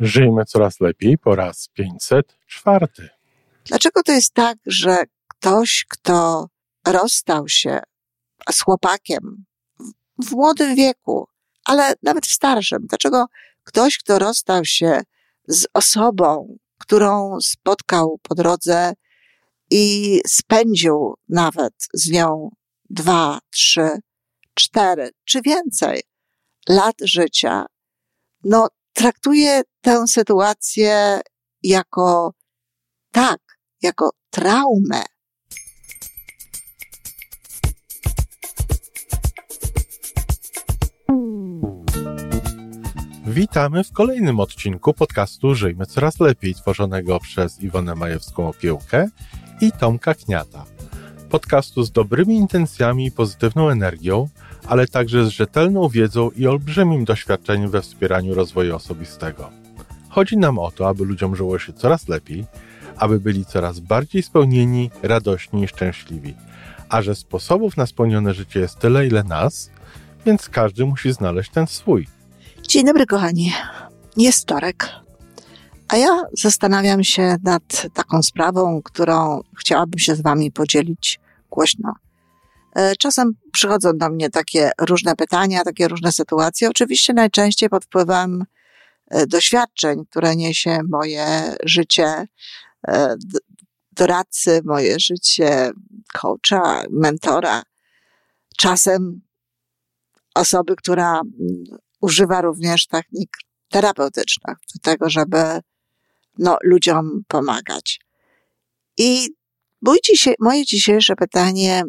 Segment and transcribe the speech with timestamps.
[0.00, 2.86] Żyjmy coraz lepiej po raz 504.
[3.64, 4.96] Dlaczego to jest tak, że
[5.28, 6.48] ktoś, kto
[6.86, 7.80] rozstał się
[8.50, 9.44] z chłopakiem
[10.18, 11.28] w młodym wieku,
[11.64, 13.26] ale nawet w starszym, dlaczego
[13.64, 15.00] ktoś, kto rozstał się
[15.48, 18.92] z osobą, którą spotkał po drodze
[19.70, 22.50] i spędził nawet z nią
[22.90, 23.88] dwa, trzy,
[24.54, 26.02] cztery czy więcej
[26.68, 27.66] lat życia,
[28.44, 31.20] no traktuje tę sytuację
[31.62, 32.32] jako
[33.12, 33.40] tak,
[33.82, 35.02] jako traumę.
[43.26, 49.08] Witamy w kolejnym odcinku podcastu Żyjmy Coraz Lepiej, tworzonego przez Iwonę Majewską Opiełkę
[49.60, 50.64] i Tomka Kniata.
[51.30, 54.28] Podcastu z dobrymi intencjami i pozytywną energią,
[54.68, 59.50] ale także z rzetelną wiedzą i olbrzymim doświadczeniem we wspieraniu rozwoju osobistego.
[60.08, 62.44] Chodzi nam o to, aby ludziom żyło się coraz lepiej,
[62.96, 66.34] aby byli coraz bardziej spełnieni, radośni i szczęśliwi.
[66.88, 69.70] A że sposobów na spełnione życie jest tyle, ile nas,
[70.26, 72.06] więc każdy musi znaleźć ten swój.
[72.68, 73.52] Dzień dobry, kochani.
[74.16, 74.88] Jest wtorek.
[75.88, 81.94] A ja zastanawiam się nad taką sprawą, którą chciałabym się z Wami podzielić głośno.
[82.76, 86.68] E, czasem przychodzą do mnie takie różne pytania, takie różne sytuacje.
[86.68, 88.44] Oczywiście najczęściej pod wpływem
[89.10, 92.26] e, doświadczeń, które niesie moje życie
[92.88, 93.16] e,
[93.92, 95.70] doradcy, moje życie
[96.12, 97.62] coacha, mentora.
[98.56, 99.20] Czasem
[100.34, 101.20] osoby, która
[102.00, 103.30] używa również technik
[103.68, 105.60] terapeutycznych do tego, żeby
[106.38, 108.00] no, ludziom pomagać.
[108.98, 109.28] I
[109.82, 111.82] mój dzisiaj, moje dzisiejsze pytanie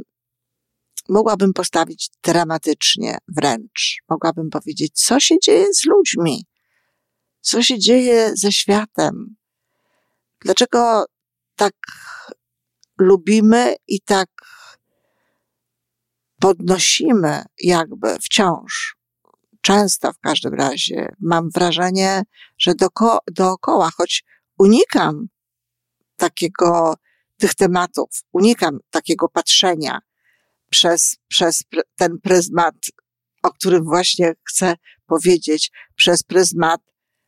[1.09, 3.97] mogłabym postawić dramatycznie wręcz.
[4.09, 6.45] Mogłabym powiedzieć, co się dzieje z ludźmi?
[7.41, 9.35] Co się dzieje ze światem?
[10.41, 11.05] Dlaczego
[11.55, 11.73] tak
[12.99, 14.29] lubimy i tak
[16.39, 19.00] podnosimy jakby wciąż
[19.61, 22.23] często w każdym razie mam wrażenie,
[22.57, 24.23] że doko, dookoła, choć
[24.57, 25.28] unikam
[26.16, 26.95] takiego,
[27.38, 30.00] tych tematów, unikam takiego patrzenia
[30.69, 31.63] przez, przez
[31.96, 32.75] ten pryzmat,
[33.44, 34.75] o którym właśnie chcę
[35.06, 36.81] powiedzieć, przez pryzmat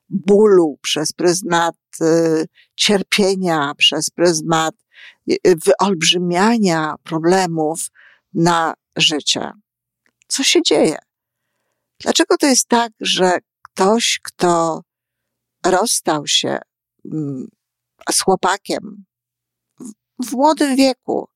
[0.10, 4.76] bólu, przez pryzmat y, cierpienia, przez pryzmat
[5.32, 7.80] y, wyolbrzymiania problemów
[8.34, 9.52] na życie.
[10.28, 10.98] Co się dzieje?
[12.00, 14.82] Dlaczego to jest tak, że ktoś, kto
[15.66, 16.60] rozstał się
[17.06, 17.48] mm,
[18.12, 19.06] z chłopakiem
[20.24, 21.28] w młodym wieku,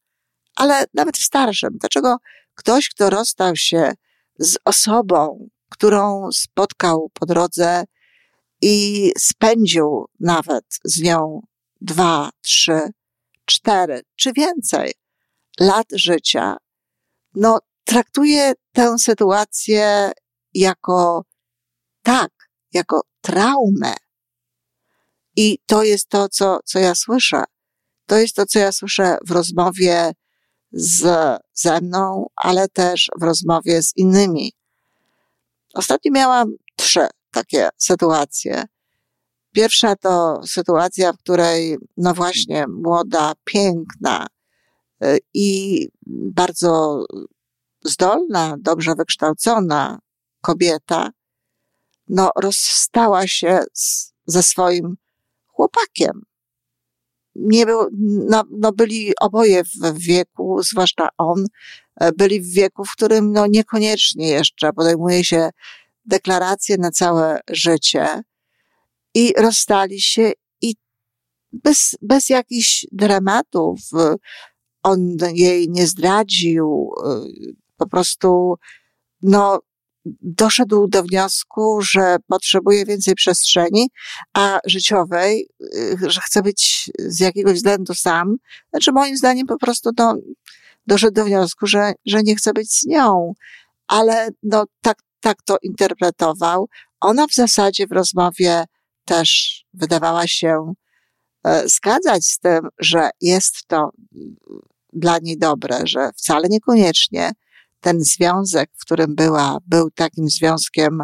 [0.56, 2.18] ale nawet w starszym, dlaczego
[2.54, 3.92] ktoś, kto rozstał się
[4.40, 7.84] z osobą, którą spotkał po drodze
[8.62, 11.42] i spędził nawet z nią
[11.82, 12.80] dwa, trzy,
[13.46, 14.94] cztery czy więcej
[15.60, 16.58] lat życia,
[17.36, 20.12] no traktuje tę sytuację
[20.54, 21.26] jako
[22.04, 22.32] tak,
[22.74, 23.96] jako traumę.
[25.36, 27.44] I to jest to, co, co ja słyszę.
[28.06, 30.12] To jest to, co ja słyszę w rozmowie
[30.76, 31.04] z,
[31.54, 34.54] ze mną, ale też w rozmowie z innymi.
[35.74, 38.64] Ostatnio miałam trzy takie sytuacje.
[39.52, 44.28] Pierwsza to sytuacja, w której, no właśnie, młoda, piękna
[45.04, 47.06] y, i bardzo
[47.84, 50.00] zdolna, dobrze wykształcona
[50.42, 51.10] kobieta,
[52.08, 54.98] no, rozstała się z, ze swoim
[55.48, 56.22] chłopakiem.
[57.36, 57.88] Nie był,
[58.30, 61.46] no, no byli oboje w wieku, zwłaszcza on,
[61.96, 65.50] e, byli w wieku, w którym no niekoniecznie jeszcze podejmuje się
[66.06, 68.24] deklaracje na całe życie
[69.14, 70.32] i rozstali się
[70.62, 70.76] i
[71.54, 73.80] bez, bez jakichś dramatów.
[74.84, 77.26] On jej nie zdradził, e,
[77.78, 78.56] po prostu,
[79.22, 79.60] no,
[80.22, 83.90] doszedł do wniosku, że potrzebuje więcej przestrzeni,
[84.34, 88.36] a życiowej, y, że chce być z jakiegoś względu sam.
[88.70, 90.16] Znaczy, moim zdaniem po prostu no,
[90.88, 93.34] doszedł do wniosku, że, że nie chce być z nią.
[93.88, 96.70] Ale no, tak, tak to interpretował.
[97.02, 98.64] Ona w zasadzie w rozmowie
[99.06, 100.74] też wydawała się
[101.44, 103.90] e, zgadzać z tym, że jest to
[104.94, 107.32] dla niej dobre, że wcale niekoniecznie
[107.86, 111.04] ten związek, w którym była, był takim związkiem,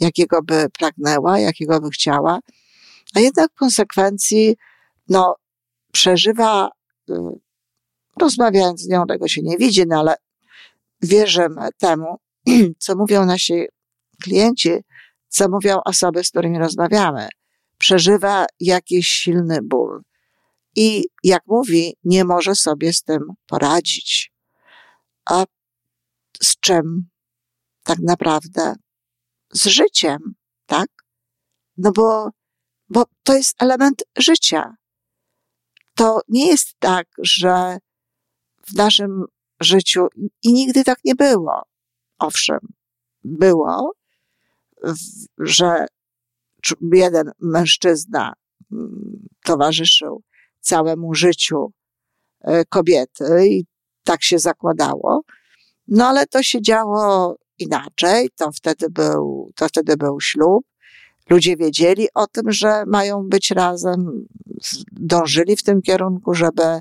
[0.00, 2.40] jakiego by pragnęła, jakiego by chciała,
[3.14, 4.56] a jednak w konsekwencji,
[5.08, 5.36] no,
[5.92, 6.70] przeżywa,
[7.10, 7.14] y,
[8.20, 10.14] rozmawiając z nią, tego się nie widzi, no ale
[11.02, 12.16] wierzymy temu,
[12.84, 13.66] co mówią nasi
[14.22, 14.70] klienci,
[15.28, 17.28] co mówią osoby, z którymi rozmawiamy.
[17.78, 20.02] przeżywa jakiś silny ból
[20.76, 24.32] i, jak mówi, nie może sobie z tym poradzić.
[25.30, 25.44] A
[26.42, 27.08] z czym
[27.82, 28.74] tak naprawdę?
[29.52, 30.34] Z życiem,
[30.66, 30.88] tak?
[31.76, 32.30] No bo,
[32.88, 34.74] bo to jest element życia.
[35.94, 37.78] To nie jest tak, że
[38.66, 39.24] w naszym
[39.60, 40.06] życiu
[40.42, 41.62] i nigdy tak nie było.
[42.18, 42.58] Owszem,
[43.24, 43.92] było,
[45.38, 45.86] że
[46.92, 48.32] jeden mężczyzna
[48.72, 50.22] mm, towarzyszył
[50.60, 51.72] całemu życiu
[52.40, 53.64] e, kobiety i
[54.04, 55.22] tak się zakładało.
[55.88, 60.66] No ale to się działo inaczej, to wtedy był, to wtedy był ślub.
[61.30, 64.26] Ludzie wiedzieli o tym, że mają być razem,
[64.92, 66.80] dążyli w tym kierunku, żeby,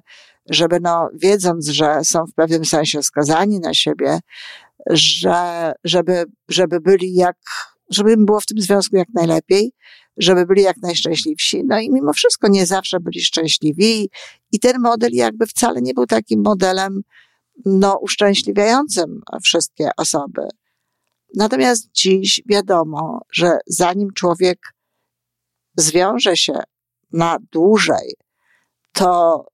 [0.50, 4.20] żeby no, wiedząc, że są w pewnym sensie skazani na siebie,
[4.90, 7.38] że, żeby, żeby byli jak,
[7.90, 9.74] żeby im było w tym związku jak najlepiej,
[10.18, 11.64] żeby byli jak najszczęśliwsi.
[11.68, 14.10] No i mimo wszystko nie zawsze byli szczęśliwi
[14.52, 17.02] i ten model jakby wcale nie był takim modelem,
[17.66, 20.42] no, uszczęśliwiającym wszystkie osoby.
[21.36, 24.74] Natomiast dziś wiadomo, że zanim człowiek
[25.78, 26.54] zwiąże się
[27.14, 28.16] na dłużej,
[28.92, 29.46] to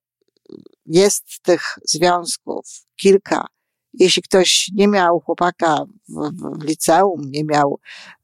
[0.86, 2.66] jest tych związków
[2.96, 3.46] kilka,
[3.94, 7.80] jeśli ktoś nie miał chłopaka w, w liceum, nie miał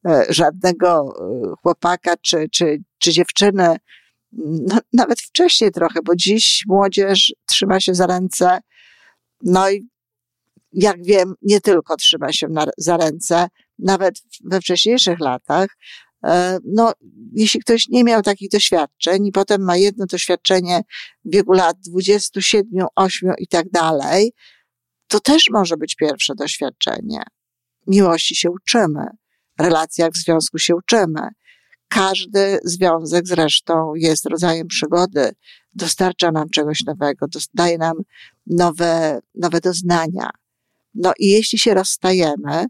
[0.08, 3.78] e, żadnego e, chłopaka czy, czy, czy dziewczyny,
[4.32, 8.60] no, nawet wcześniej trochę, bo dziś młodzież trzyma się za ręce,
[9.44, 9.88] no i
[10.74, 13.48] jak wiem, nie tylko trzyma się na, za ręce,
[13.80, 15.68] nawet we wcześniejszych latach,
[16.26, 16.94] e, no,
[17.34, 20.82] jeśli ktoś nie miał takich doświadczeń i potem ma jedno doświadczenie
[21.26, 24.34] w wieku lat 27, 8 i tak dalej,
[25.08, 27.24] to też może być pierwsze doświadczenie.
[27.88, 29.06] Miłości się uczymy,
[29.60, 31.22] relacjach w związku się uczymy.
[31.94, 35.32] Każdy związek zresztą jest rodzajem przygody,
[35.74, 37.98] dostarcza nam czegoś nowego, daje nam
[38.48, 40.30] nowe, nowe doznania.
[40.96, 42.66] No i jeśli się rozstajemy,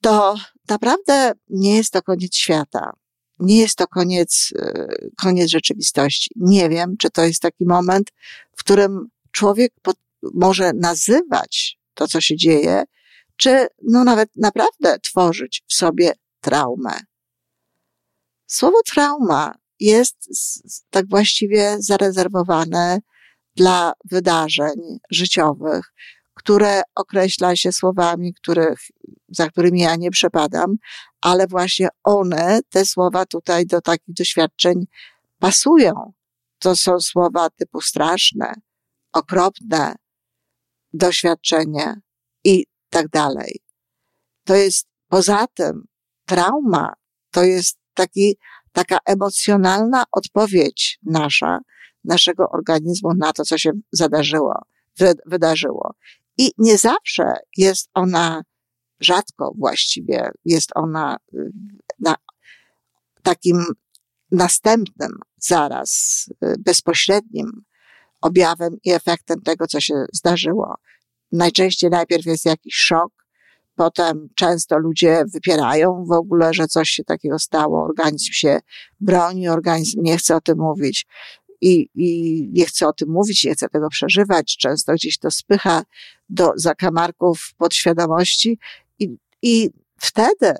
[0.00, 0.34] to
[0.68, 2.92] naprawdę nie jest to koniec świata.
[3.38, 4.86] Nie jest to koniec, e,
[5.22, 6.30] koniec rzeczywistości.
[6.36, 8.10] Nie wiem, czy to jest taki moment,
[8.56, 9.72] w którym człowiek
[10.34, 12.84] może nazywać to, co się dzieje,
[13.36, 16.92] czy no nawet naprawdę tworzyć w sobie traumę.
[18.46, 20.16] Słowo trauma jest
[20.90, 22.98] tak właściwie zarezerwowane
[23.56, 25.92] dla wydarzeń życiowych,
[26.34, 28.80] które określa się słowami, których,
[29.28, 30.76] za którymi ja nie przepadam,
[31.20, 34.86] ale właśnie one, te słowa tutaj do takich doświadczeń
[35.38, 36.12] pasują.
[36.58, 38.54] To są słowa typu straszne,
[39.12, 39.94] okropne,
[40.92, 42.00] doświadczenie
[42.44, 43.60] i tak dalej.
[44.44, 45.84] To jest poza tym
[46.26, 46.92] trauma,
[47.30, 48.38] to jest taki,
[48.72, 51.58] taka emocjonalna odpowiedź nasza,
[52.04, 54.54] naszego organizmu na to, co się zadarzyło,
[55.26, 55.94] wydarzyło.
[56.38, 58.42] I nie zawsze jest ona,
[59.00, 61.50] rzadko właściwie jest ona y,
[62.00, 62.14] na
[63.22, 63.64] takim
[64.30, 65.10] następnym,
[65.40, 67.62] zaraz y, bezpośrednim
[68.20, 70.74] objawem i efektem tego, co się zdarzyło.
[71.32, 73.12] Najczęściej najpierw jest jakiś szok,
[73.76, 78.60] potem często ludzie wypierają w ogóle, że coś się takiego stało, organizm się
[79.00, 81.06] broni, organizm nie chce o tym mówić
[81.60, 85.82] i, i nie chce o tym mówić, nie chce tego przeżywać, często gdzieś to spycha
[86.28, 88.58] do zakamarków podświadomości
[88.98, 90.54] i, i wtedy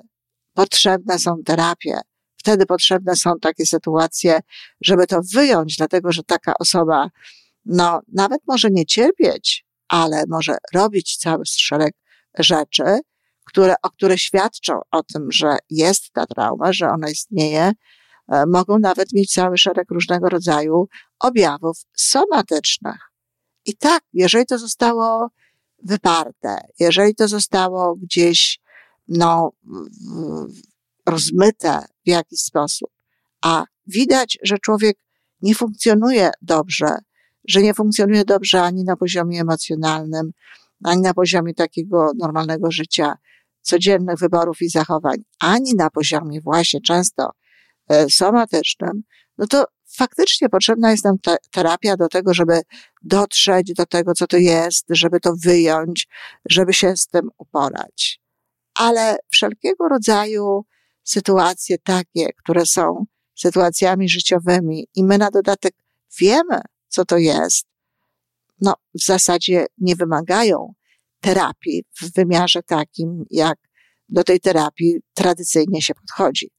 [0.53, 1.99] potrzebne są terapie.
[2.37, 4.39] Wtedy potrzebne są takie sytuacje,
[4.81, 7.09] żeby to wyjąć, dlatego że taka osoba,
[7.65, 11.93] no, nawet może nie cierpieć, ale może robić cały szereg
[12.39, 12.83] rzeczy,
[13.47, 17.71] które, o które świadczą o tym, że jest ta trauma, że ona istnieje,
[18.27, 20.87] E, mogą nawet mieć cały szereg różnego rodzaju
[21.19, 23.11] objawów somatycznych.
[23.65, 25.29] I tak, jeżeli to zostało
[25.83, 28.59] wyparte, jeżeli to zostało gdzieś,
[29.07, 29.51] no,
[31.05, 32.89] rozmyte w jakiś sposób,
[33.41, 34.97] a widać, że człowiek
[35.41, 36.97] nie funkcjonuje dobrze,
[37.47, 40.31] że nie funkcjonuje dobrze ani na poziomie emocjonalnym,
[40.83, 43.17] ani na poziomie takiego normalnego życia,
[43.61, 47.31] codziennych wyborów i zachowań, ani na poziomie właśnie często
[47.89, 49.03] E, somatycznym,
[49.37, 49.65] no to
[49.97, 51.15] faktycznie potrzebna jest nam
[51.51, 52.61] terapia do tego, żeby
[53.03, 56.07] dotrzeć do tego, co to jest, żeby to wyjąć,
[56.49, 58.21] żeby się z tym uporać.
[58.75, 60.65] Ale wszelkiego rodzaju
[61.03, 65.73] sytuacje takie, które są sytuacjami życiowymi i my na dodatek
[66.19, 67.65] wiemy, co to jest,
[68.61, 70.73] no w zasadzie nie wymagają
[71.19, 73.57] terapii w wymiarze takim, jak
[74.09, 76.49] do tej terapii tradycyjnie się podchodzi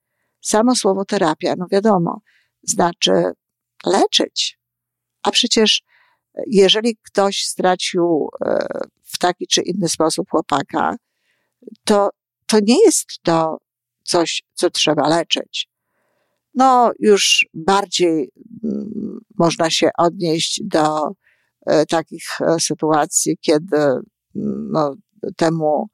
[0.41, 2.21] samo słowo terapia, no wiadomo,
[2.63, 3.13] znaczy
[3.87, 4.59] leczyć.
[5.23, 5.83] A przecież
[6.47, 8.69] jeżeli ktoś stracił e,
[9.03, 10.97] w taki czy inny sposób chłopaka,
[11.85, 12.11] to,
[12.47, 13.59] to nie jest to
[14.05, 15.69] coś, co trzeba leczyć.
[16.55, 18.31] No, już bardziej
[18.65, 21.09] mm, można się odnieść do
[21.67, 23.77] e, takich e, sytuacji, kiedy
[24.73, 24.95] no,
[25.37, 25.89] temu,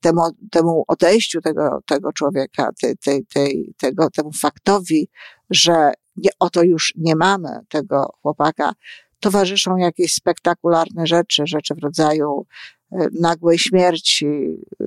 [0.00, 2.70] temu, temu odejściu tego, tego człowieka,
[3.04, 5.08] tej, tej, tego, temu faktowi,
[5.50, 8.72] że nie, oto już nie mamy tego chłopaka,
[9.20, 12.46] towarzyszą jakieś spektakularne rzeczy, rzeczy w rodzaju
[12.92, 14.84] e, nagłej śmierci, e,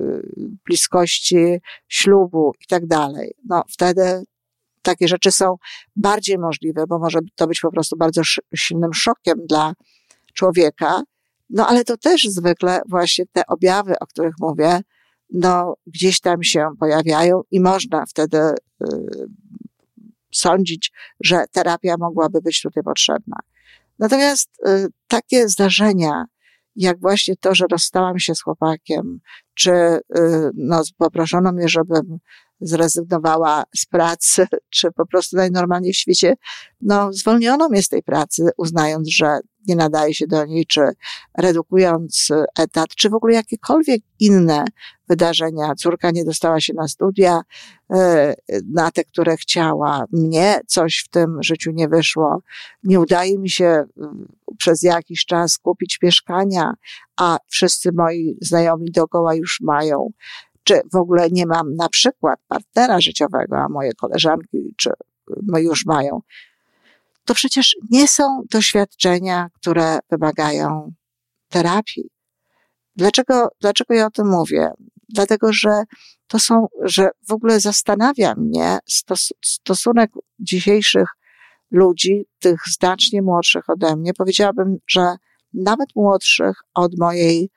[0.66, 3.34] bliskości ślubu i tak dalej.
[3.48, 4.24] No, wtedy
[4.82, 5.56] takie rzeczy są
[5.96, 8.22] bardziej możliwe, bo może to być po prostu bardzo
[8.56, 9.72] silnym szokiem dla
[10.34, 11.02] człowieka.
[11.50, 14.80] No, ale to też zwykle właśnie te objawy, o których mówię,
[15.32, 18.54] no, gdzieś tam się pojawiają i można wtedy y,
[20.32, 23.36] sądzić, że terapia mogłaby być tutaj potrzebna.
[23.98, 26.24] Natomiast y, takie zdarzenia,
[26.76, 29.20] jak właśnie to, że rozstałam się z chłopakiem,
[29.54, 30.00] czy y,
[30.54, 32.18] no, poproszono mnie, żebym
[32.60, 36.34] zrezygnowała z pracy, czy po prostu najnormalniej w świecie,
[36.80, 40.80] no, zwolniono mnie z tej pracy, uznając, że nie nadaje się do niej, czy
[41.38, 44.64] redukując etat, czy w ogóle jakiekolwiek inne
[45.08, 45.74] wydarzenia.
[45.74, 47.40] Córka nie dostała się na studia,
[47.92, 48.34] e,
[48.72, 50.04] na te, które chciała.
[50.12, 52.42] Mnie coś w tym życiu nie wyszło.
[52.82, 56.74] Nie udaje mi się mm, przez jakiś czas kupić mieszkania,
[57.16, 60.10] a wszyscy moi znajomi dookoła już mają.
[60.62, 64.90] Czy w ogóle nie mam na przykład partnera życiowego, a moje koleżanki czy
[65.56, 66.20] już mają
[67.28, 70.92] to przecież nie są doświadczenia, które wymagają
[71.48, 72.10] terapii.
[72.96, 74.70] Dlaczego, dlaczego ja o tym mówię?
[75.08, 75.82] Dlatego, że
[76.26, 81.08] to są, że w ogóle zastanawia mnie stos, stosunek dzisiejszych
[81.70, 84.14] ludzi, tych znacznie młodszych ode mnie.
[84.14, 85.16] Powiedziałabym, że
[85.54, 87.50] nawet młodszych od mojej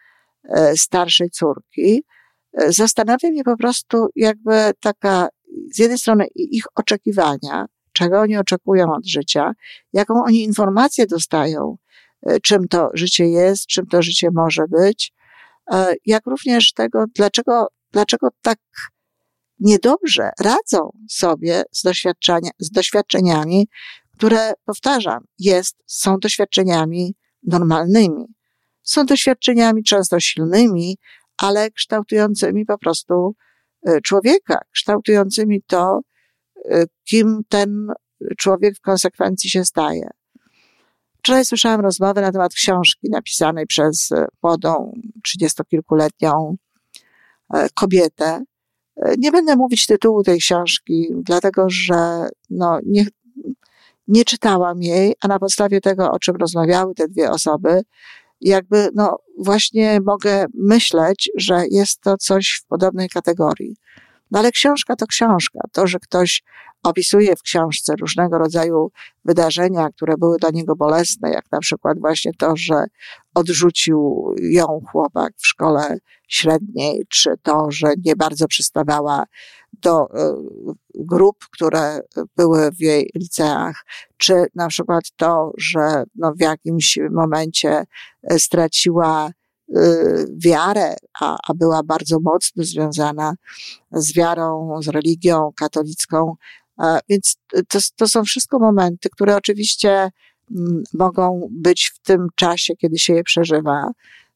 [0.43, 2.03] e, starszej córki.
[2.53, 5.27] E, zastanawia mnie po prostu jakby taka,
[5.73, 9.51] z jednej strony ich oczekiwania, czego oni oczekują od życia,
[9.93, 11.77] jaką oni informację dostają,
[12.25, 15.13] e, czym to życie jest, czym to życie może być,
[15.71, 18.57] e, jak również tego, dlaczego, dlaczego tak
[19.59, 23.67] niedobrze radzą sobie z, doświadczenia, z doświadczeniami,
[24.17, 28.25] które, powtarzam, jest, są doświadczeniami normalnymi.
[28.83, 30.97] Są doświadczeniami często silnymi,
[31.37, 33.35] ale kształtującymi po prostu
[33.87, 35.99] e, człowieka, kształtującymi to,
[37.03, 37.87] kim ten
[38.37, 40.09] człowiek w konsekwencji się staje.
[41.23, 46.55] Wczoraj słyszałam rozmowę na temat książki napisanej przez y, młodą, trzydziestokilkuletnią
[47.55, 48.43] y, kobietę.
[49.17, 53.05] Nie będę mówić tytułu tej książki, dlatego że no, nie,
[54.07, 57.81] nie czytałam jej, a na podstawie tego, o czym rozmawiały te dwie osoby,
[58.41, 63.75] jakby no właśnie mogę myśleć, że jest to coś w podobnej kategorii.
[64.31, 65.59] No ale książka to książka.
[65.71, 66.43] To, że ktoś
[66.83, 68.91] opisuje w książce różnego rodzaju
[69.25, 72.85] wydarzenia, które były dla niego bolesne, jak na przykład właśnie to, że
[73.35, 75.97] odrzucił ją chłopak w szkole
[76.27, 79.23] średniej, czy to, że nie bardzo przystawała
[79.73, 80.35] do e,
[80.95, 81.99] grup, które
[82.37, 83.85] były w jej liceach,
[84.17, 87.85] czy na przykład to, że no w jakimś momencie
[88.23, 89.31] e, straciła
[90.37, 93.33] wiarę, a, a była bardzo mocno związana
[93.91, 96.35] z wiarą, z religią katolicką.
[97.09, 97.35] Więc
[97.67, 100.09] to, to są wszystko momenty, które oczywiście
[100.51, 103.91] mm, mogą być w tym czasie, kiedy się je przeżywa,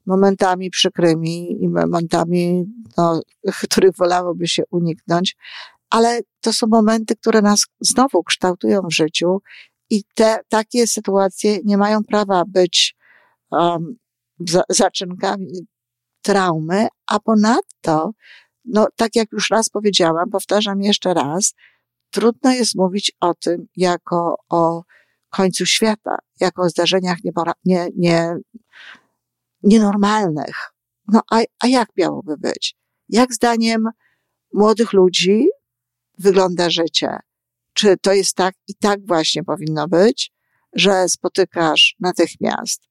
[0.06, 2.66] momentami przykrymi i momentami,
[2.98, 3.22] no,
[3.64, 5.36] których wolałoby się uniknąć,
[5.90, 9.42] ale to są momenty, które nas znowu kształtują w życiu
[9.90, 12.96] i te, takie sytuacje nie mają prawa być
[13.52, 13.96] um,
[14.70, 15.68] zaczynkami
[16.22, 18.12] traumy, a ponadto,
[18.66, 21.54] no tak jak już raz powiedziałam, powtarzam jeszcze raz,
[22.10, 24.84] trudno jest mówić o tym jako o
[25.30, 27.18] końcu świata, jako o zdarzeniach
[27.66, 28.36] nie, nie,
[29.64, 30.72] nienormalnych.
[31.08, 32.76] No a, a jak miałoby być?
[33.10, 33.90] Jak zdaniem
[34.54, 35.48] młodych ludzi
[36.18, 37.20] wygląda życie?
[37.74, 40.32] Czy to jest tak i tak właśnie powinno być,
[40.74, 42.90] że spotykasz natychmiast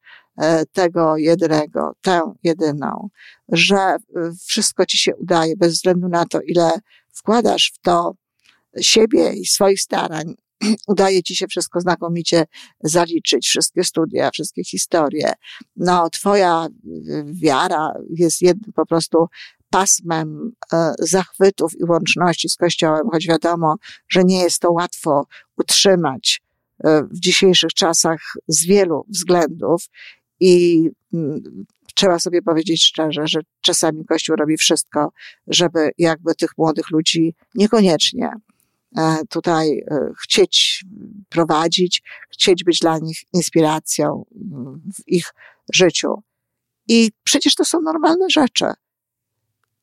[0.73, 3.09] tego jedynego, tę jedyną,
[3.49, 3.99] że e,
[4.47, 6.71] wszystko ci się udaje bez względu na to, ile
[7.13, 8.15] wkładasz w to
[8.81, 10.35] siebie i swoich starań.
[10.89, 12.45] Udaje ci się wszystko znakomicie
[12.81, 15.33] zaliczyć, wszystkie studia, wszystkie historie.
[15.77, 16.69] No, twoja e,
[17.25, 19.27] wiara jest jednym po prostu
[19.71, 23.75] pasmem e, zachwytów i łączności z Kościołem, choć wiadomo,
[24.09, 25.27] że nie jest to łatwo
[25.57, 26.43] utrzymać
[26.85, 29.89] e, w dzisiejszych czasach z wielu względów
[30.47, 35.13] i mm, trzeba sobie powiedzieć szczerze, że czasami Kościół robi wszystko,
[35.47, 38.31] żeby jakby tych młodych ludzi niekoniecznie
[38.99, 39.85] e, tutaj
[40.23, 40.85] chcieć
[41.29, 44.25] prowadzić, chcieć być dla nich inspiracją
[44.95, 45.35] w ich
[45.73, 46.23] życiu.
[46.89, 48.67] I przecież to są normalne rzeczy.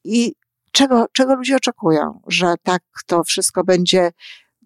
[0.04, 0.34] I
[0.72, 2.22] czego, czego ludzie oczekują?
[2.28, 4.12] Że tak to wszystko będzie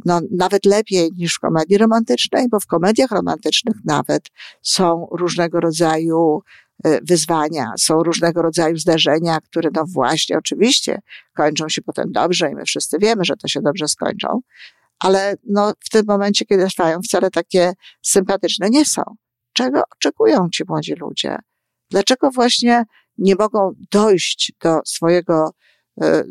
[0.06, 4.24] no, nawet lepiej niż w komedii romantycznej, bo w komediach romantycznych nawet
[4.62, 6.42] są różnego rodzaju
[6.84, 11.00] e, wyzwania, są różnego rodzaju zdarzenia, które no właśnie oczywiście
[11.36, 14.42] kończą się potem dobrze i my wszyscy wiemy, że to się dobrze skończą,
[15.00, 19.04] ale no w tym momencie, kiedy trwają, wcale takie sympatyczne nie są.
[19.54, 21.38] Czego oczekują ci młodzi ludzie?
[21.90, 22.84] Dlaczego właśnie
[23.18, 25.52] nie mogą dojść do swojego
[26.02, 26.24] e,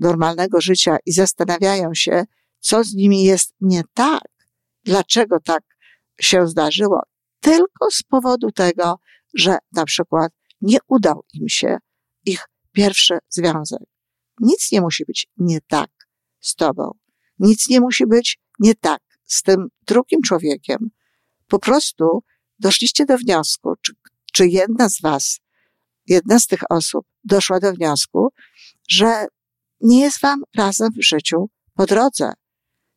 [0.00, 2.24] normalnego życia i zastanawiają się,
[2.60, 4.28] co z nimi jest nie tak,
[4.84, 5.62] dlaczego tak
[6.20, 7.02] się zdarzyło,
[7.40, 8.98] tylko z powodu tego,
[9.34, 11.78] że na przykład nie udał im się
[12.26, 13.82] ich pierwszy związek.
[14.40, 15.90] Nic nie musi być nie tak
[16.40, 16.90] z tobą.
[17.38, 20.90] Nic nie musi być nie tak z tym drugim człowiekiem.
[21.48, 22.22] Po prostu
[22.58, 23.92] doszliście do wniosku, czy,
[24.32, 25.40] czy jedna z was
[26.10, 28.28] jedna z tych osób doszła do wniosku,
[28.88, 29.26] że
[29.80, 32.32] nie jest wam razem w życiu po drodze.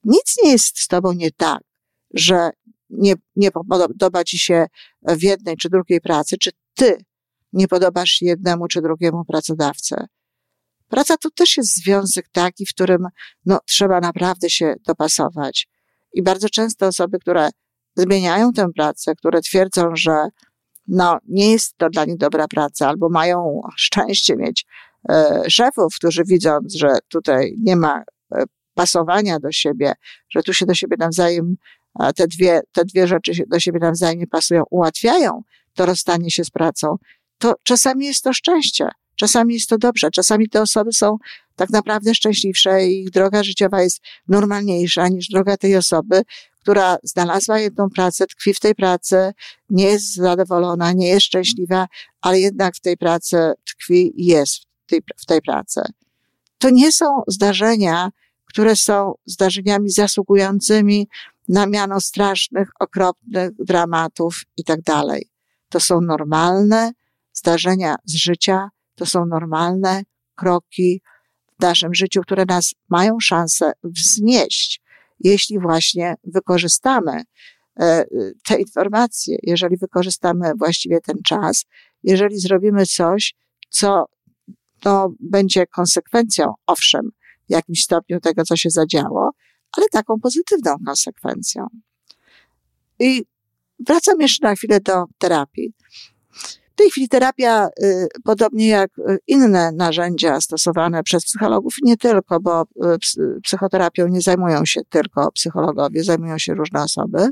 [0.04, 1.62] Nic nie jest z tobą nie tak,
[2.14, 2.50] że
[2.90, 4.66] nie, nie podoba ci się
[5.04, 6.98] w jednej czy drugiej pracy, czy ty
[7.54, 9.96] nie podobasz jednemu czy drugiemu pracodawcy.
[10.88, 13.08] Praca to też jest związek taki, w którym
[13.46, 15.68] no, trzeba naprawdę się dopasować.
[16.14, 17.50] I bardzo często osoby, które
[17.96, 20.28] zmieniają tę pracę, które twierdzą, że
[20.88, 24.66] no, nie jest to dla nich dobra praca, albo mają szczęście mieć
[25.10, 28.04] e, szefów, którzy widząc, że tutaj nie ma
[28.74, 29.94] pasowania do siebie,
[30.30, 31.56] że tu się do siebie nawzajem,
[32.16, 36.46] te dwie, te dwie rzeczy się do siebie nawzajem nie pasują, ułatwiają to rozstanie się
[36.46, 36.96] z pracą,
[37.38, 41.18] to czasami jest to szczęście, czasami jest to dobrze, czasami te osoby są
[41.56, 46.22] tak naprawdę szczęśliwsze i ich droga życiowa jest normalniejsza niż droga tej osoby,
[46.62, 49.32] która znalazła jedną pracę, tkwi w tej pracy,
[49.70, 51.88] nie jest zadowolona, nie jest szczęśliwa,
[52.22, 54.56] ale jednak w tej pracy tkwi i jest
[54.86, 55.82] w tej, w tej pracy.
[56.58, 58.10] To nie są zdarzenia,
[58.54, 61.08] które są zdarzeniami zasługującymi
[61.50, 65.30] na miano strasznych, okropnych dramatów i tak dalej.
[65.70, 66.92] To są normalne
[67.34, 70.04] zdarzenia z życia, to są normalne
[70.36, 71.02] kroki
[71.60, 74.84] w naszym życiu, które nas mają szansę wznieść
[75.24, 77.22] jeśli właśnie wykorzystamy
[77.80, 78.06] e,
[78.48, 81.66] te informacje, jeżeli wykorzystamy właściwie ten czas,
[82.04, 83.36] jeżeli zrobimy coś,
[83.70, 84.06] co
[84.86, 87.12] no, będzie konsekwencją, owszem,
[87.50, 89.32] w jakimś stopniu tego, co się zadziało,
[89.78, 91.68] ale taką pozytywną konsekwencją.
[93.00, 93.26] I
[93.80, 95.74] wracam jeszcze na chwilę do terapii.
[96.74, 102.40] W tej chwili terapia, y, podobnie jak y, inne narzędzia stosowane przez psychologów, nie tylko,
[102.40, 107.30] bo y, psychoterapią nie zajmują się tylko psychologowie, zajmują się różne osoby,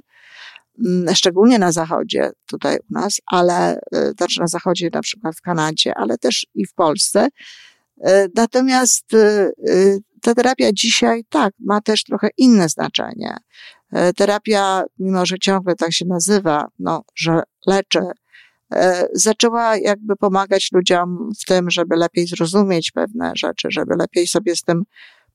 [0.86, 3.80] mm, szczególnie na Zachodzie, tutaj u nas, ale,
[4.18, 7.28] znaczy na Zachodzie, na przykład w Kanadzie, ale też i w Polsce.
[8.36, 9.06] Natomiast
[10.22, 13.38] ta terapia dzisiaj, tak, ma też trochę inne znaczenie.
[14.16, 18.00] Terapia, mimo że ciągle tak się nazywa, no, że leczy
[18.72, 24.56] E, zaczęła jakby pomagać ludziom w tym, żeby lepiej zrozumieć pewne rzeczy, żeby lepiej sobie
[24.56, 24.84] z tym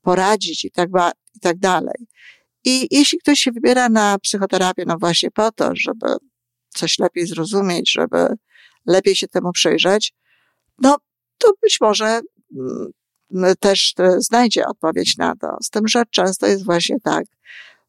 [0.02, 0.88] poradzić i tak,
[1.34, 2.06] i tak dalej.
[2.64, 6.16] I jeśli ktoś się wybiera na psychoterapię, no właśnie po to, żeby
[6.68, 8.26] coś lepiej zrozumieć, żeby
[8.86, 10.12] lepiej się temu przyjrzeć,
[10.78, 10.96] no
[11.38, 12.20] to być może
[13.60, 15.56] też znajdzie odpowiedź na to.
[15.62, 17.24] Z tym, że często jest właśnie tak,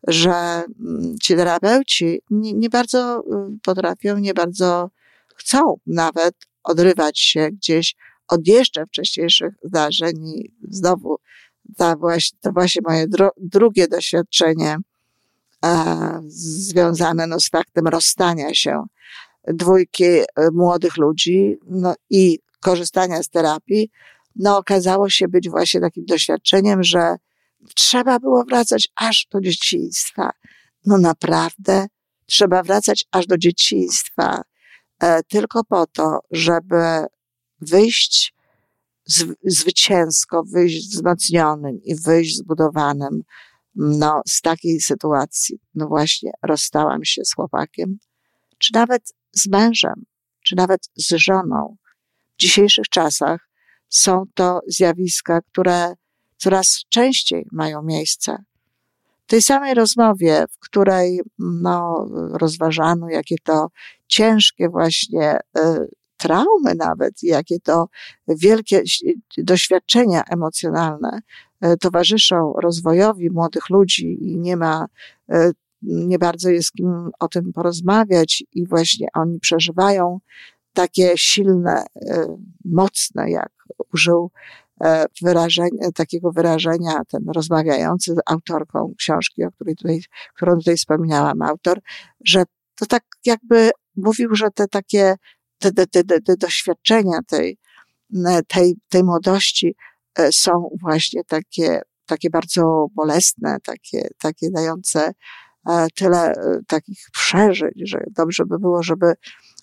[0.08, 4.90] że mm, ci terapeuci nie, nie bardzo y, potrafią, nie bardzo
[5.36, 7.96] chcą nawet odrywać się gdzieś
[8.28, 11.18] od jeszcze wcześniejszych zdarzeń i znowu
[11.78, 13.06] ta właśnie, to właśnie moje
[13.38, 14.78] drugie doświadczenie
[15.66, 18.84] e, związane no, z faktem rozstania się
[19.48, 23.90] dwójki e, młodych ludzi no, i korzystania z terapii,
[24.40, 27.16] no okazało się być właśnie takim doświadczeniem, że
[27.76, 30.32] trzeba było wracać aż do dzieciństwa.
[30.86, 31.88] No naprawdę
[32.26, 34.42] trzeba wracać aż do dzieciństwa.
[35.02, 37.06] E, tylko po to, żeby
[37.62, 38.34] wyjść
[39.44, 43.22] zwycięsko, wyjść wzmocnionym i wyjść zbudowanym
[43.76, 45.60] no, z takiej sytuacji.
[45.76, 47.98] No właśnie, rozstałam się z chłopakiem,
[48.58, 50.06] czy nawet z mężem,
[50.46, 51.78] czy nawet z żoną.
[52.38, 53.50] W dzisiejszych czasach
[53.90, 55.94] są to zjawiska, które
[56.38, 58.38] coraz częściej mają miejsce.
[59.28, 63.68] W tej samej rozmowie, w której no, rozważano, jakie to
[64.08, 67.90] ciężkie właśnie y, traumy nawet, jakie to
[68.28, 68.84] wielkie
[69.38, 71.20] doświadczenia emocjonalne
[71.66, 74.86] y, towarzyszą rozwojowi młodych ludzi i nie ma,
[75.34, 80.20] y, nie bardzo jest kim o tym porozmawiać i właśnie oni przeżywają
[80.78, 81.86] takie silne,
[82.66, 83.52] mocne, jak
[83.94, 84.32] użył
[84.84, 90.02] E, wyrażenia, takiego wyrażenia, ten rozmawiający z autorką książki, o której tutaj,
[90.36, 91.80] którą tutaj wspominałam, autor,
[92.26, 92.44] że
[92.76, 95.16] to tak jakby mówił, że te takie,
[95.58, 97.58] te, te, te, te doświadczenia tej,
[98.48, 99.76] tej, tej młodości
[100.20, 105.12] e, są właśnie takie, takie bardzo bolesne, takie, takie dające
[105.70, 106.34] e, tyle
[106.68, 109.14] takich przeżyć, że dobrze by było, żeby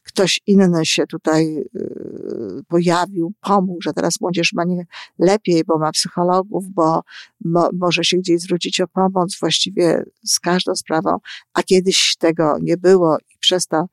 [0.04, 4.86] ktoś inny się tutaj y, pojawił, pomógł, że teraz młodzież ma nie
[5.18, 7.02] lepiej, bo ma psychologów, bo
[7.44, 11.16] mo, może się gdzieś zwrócić o pomoc właściwie z każdą sprawą,
[11.54, 13.86] a kiedyś tego nie było i przez to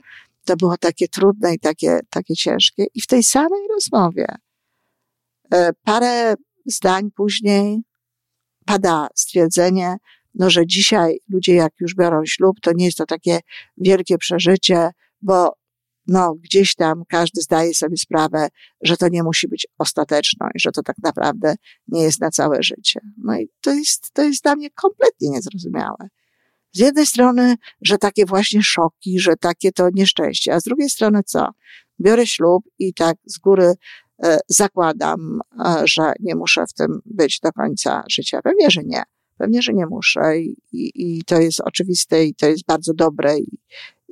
[0.45, 2.86] to było takie trudne i takie, takie ciężkie.
[2.93, 4.36] I w tej samej rozmowie
[5.54, 7.82] e, parę zdań później
[8.65, 9.95] pada stwierdzenie,
[10.36, 13.39] no, że dzisiaj ludzie jak już biorą ślub, to nie jest to takie
[13.78, 14.89] wielkie przeżycie,
[15.21, 15.61] bo
[16.08, 18.48] no, gdzieś tam każdy zdaje sobie sprawę,
[18.82, 21.56] że to nie musi być ostateczność, że to tak naprawdę
[21.88, 23.00] nie jest na całe życie.
[23.18, 26.10] No i to jest, to jest dla mnie kompletnie niezrozumiałe.
[26.74, 31.22] Z jednej strony, że takie właśnie szoki, że takie to nieszczęście, a z drugiej strony
[31.26, 31.48] co?
[32.02, 33.74] Biorę ślub i tak z góry
[34.24, 38.42] e, zakładam, e, że nie muszę w tym być do końca życia.
[38.42, 39.04] Pewnie, że nie.
[39.38, 43.40] Pewnie, że nie muszę i, i, i to jest oczywiste i to jest bardzo dobre
[43.40, 43.58] i,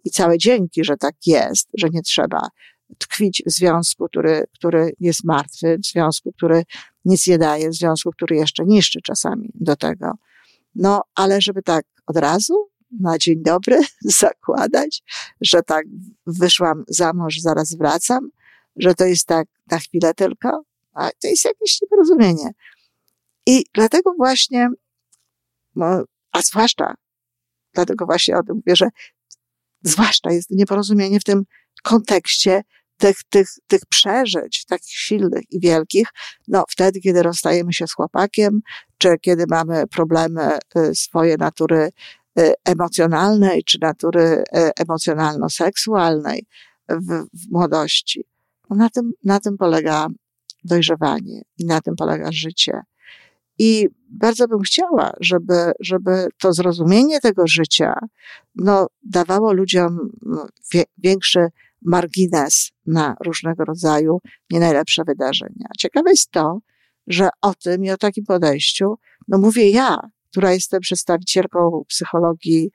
[0.05, 2.49] i całe dzięki, że tak jest, że nie trzeba
[2.97, 6.63] tkwić w związku, który, który jest martwy, w związku, który
[7.05, 10.11] nic nie daje, w związku, który jeszcze niszczy czasami do tego.
[10.75, 13.79] No, ale żeby tak od razu, na dzień dobry,
[14.21, 15.03] zakładać,
[15.41, 15.85] że tak
[16.27, 18.29] wyszłam za mąż, zaraz wracam,
[18.75, 22.51] że to jest tak na chwilę tylko, a to jest jakieś nieporozumienie.
[23.45, 24.69] I dlatego właśnie,
[25.75, 26.95] no, a zwłaszcza,
[27.73, 28.89] dlatego właśnie o tym mówię, że
[29.83, 31.43] zwłaszcza jest nieporozumienie w tym
[31.83, 32.61] kontekście
[32.97, 36.07] tych, tych, tych przeżyć, takich silnych i wielkich,
[36.47, 38.59] no wtedy, kiedy rozstajemy się z chłopakiem,
[38.97, 41.89] czy kiedy mamy problemy y, swoje natury
[42.39, 46.45] y, emocjonalnej, czy natury y, emocjonalno-seksualnej
[46.89, 48.25] w, w młodości.
[48.69, 50.07] No na, tym, na tym polega
[50.63, 52.81] dojrzewanie i na tym polega życie.
[53.59, 57.93] I bardzo bym chciała, żeby, żeby to zrozumienie tego życia
[58.55, 61.47] no, dawało ludziom no, wie, większy
[61.81, 64.19] margines na różnego rodzaju
[64.49, 65.67] nie najlepsze wydarzenia.
[65.77, 66.59] Ciekawe jest to,
[67.07, 68.95] że o tym i o takim podejściu
[69.27, 69.97] no, mówię ja,
[70.31, 72.71] która jestem przedstawicielką psychologii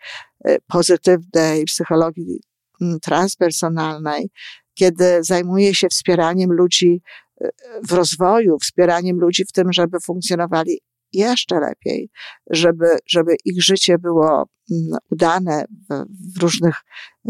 [0.48, 2.40] y, pozytywnej, psychologii
[2.80, 4.30] mm, transpersonalnej,
[4.74, 7.02] kiedy zajmuję się wspieraniem ludzi
[7.88, 10.80] w rozwoju, wspieraniem ludzi w tym, żeby funkcjonowali
[11.12, 12.10] jeszcze lepiej,
[12.50, 16.04] żeby, żeby ich życie było mm, udane w,
[16.34, 16.76] w różnych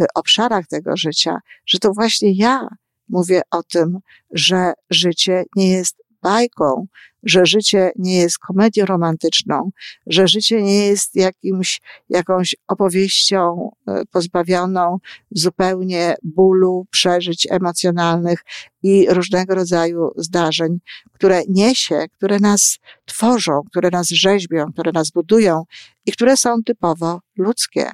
[0.00, 2.68] y, obszarach tego życia, że to właśnie ja
[3.08, 3.98] mówię o tym,
[4.30, 6.86] że życie nie jest bajką,
[7.22, 9.70] że życie nie jest komedią romantyczną,
[10.06, 14.98] że życie nie jest jakimś, jakąś opowieścią e, pozbawioną
[15.30, 18.44] zupełnie bólu, przeżyć emocjonalnych
[18.82, 20.78] i różnego rodzaju zdarzeń,
[21.12, 25.64] które niesie, które nas tworzą, które nas rzeźbią, które nas budują
[26.06, 27.90] i które są typowo ludzkie.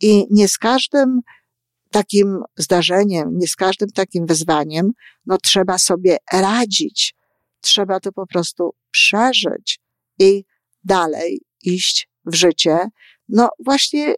[0.00, 1.20] I nie z każdym
[1.90, 4.90] takim zdarzeniem, nie z każdym takim wyzwaniem,
[5.26, 7.14] no trzeba sobie radzić,
[7.60, 9.80] trzeba to po prostu przeżyć
[10.18, 10.44] i
[10.84, 12.78] dalej iść w życie,
[13.28, 14.14] no właśnie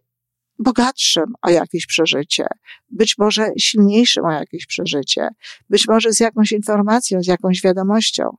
[0.58, 2.46] bogatszym o jakieś przeżycie,
[2.90, 5.28] być może silniejszym o jakieś przeżycie,
[5.70, 8.36] być może z jakąś informacją, z jakąś wiadomością,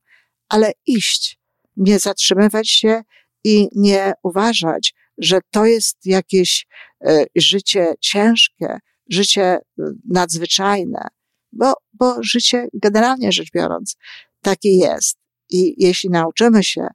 [0.50, 1.40] ale iść,
[1.78, 3.02] nie zatrzymywać się
[3.44, 6.68] i nie uważać, że to jest jakieś
[7.08, 9.62] y, życie ciężkie, życie e,
[10.10, 11.08] nadzwyczajne,
[11.52, 13.96] bo, bo życie generalnie rzecz biorąc
[14.42, 15.18] takie jest.
[15.50, 16.88] I jeśli nauczymy się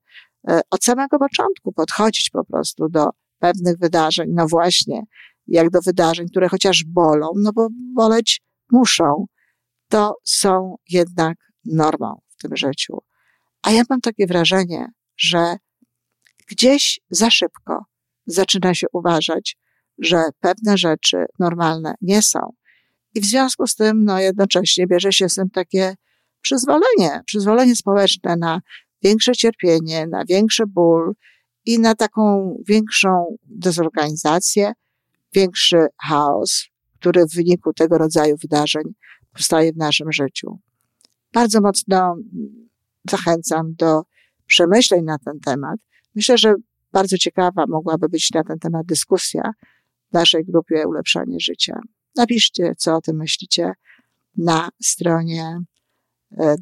[0.48, 3.07] e, od samego początku podchodzić po prostu do
[3.38, 5.02] pewnych wydarzeń, no właśnie,
[5.46, 9.26] jak do wydarzeń, które chociaż bolą, no bo boleć muszą,
[9.88, 12.98] to są jednak normą w tym życiu.
[13.62, 15.57] A ja mam takie wrażenie, że
[16.48, 17.85] gdzieś za szybko
[18.26, 19.57] zaczyna się uważać,
[19.98, 22.52] że pewne rzeczy normalne nie są.
[23.14, 25.94] I w związku z tym, no jednocześnie bierze się z tym takie
[26.44, 28.61] przyzwolenie, przyzwolenie społeczne na
[29.02, 31.14] większe cierpienie, na większy ból
[31.64, 34.72] i na taką większą dezorganizację,
[35.33, 36.64] większy chaos,
[37.00, 38.83] który w wyniku tego rodzaju wydarzeń
[39.33, 40.59] powstaje w naszym życiu.
[41.33, 42.16] Bardzo mocno
[43.11, 44.02] zachęcam do
[44.46, 45.80] przemyśleń na ten temat.
[46.14, 46.54] Myślę, że
[46.92, 49.52] bardzo ciekawa mogłaby być na ten temat dyskusja
[50.11, 51.80] w naszej grupie Ulepszanie Życia.
[52.16, 53.72] Napiszcie, co o tym myślicie
[54.37, 55.59] na stronie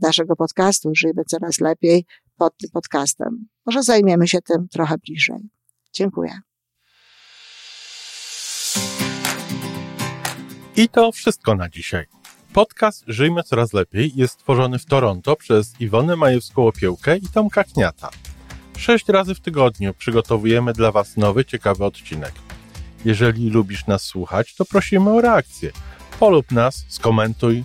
[0.03, 2.05] naszego podcastu Żyjmy Coraz Lepiej
[2.37, 3.49] pod tym podcastem.
[3.67, 5.49] Może zajmiemy się tym trochę bliżej.
[5.93, 6.41] Dziękuję.
[10.77, 12.07] I to wszystko na dzisiaj.
[12.53, 18.11] Podcast Żyjmy Coraz Lepiej jest stworzony w Toronto przez Iwonę Majewską-Opiełkę i Tomka Kniata.
[18.77, 22.33] Sześć razy w tygodniu przygotowujemy dla Was nowy, ciekawy odcinek.
[23.05, 25.71] Jeżeli lubisz nas słuchać, to prosimy o reakcję.
[26.21, 27.65] Polub nas, skomentuj,